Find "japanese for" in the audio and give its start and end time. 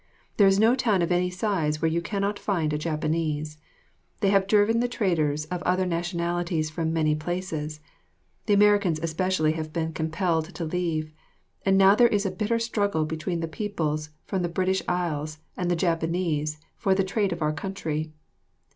15.75-16.95